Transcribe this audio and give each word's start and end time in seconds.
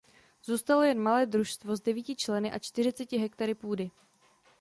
Zůstalo 0.43 0.83
jen 0.83 0.99
malé 0.99 1.25
družstvo 1.25 1.75
s 1.75 1.81
devíti 1.81 2.15
členy 2.15 2.51
a 2.51 2.59
čtyřiceti 2.59 3.17
hektary 3.17 3.55
půdy. 3.55 3.91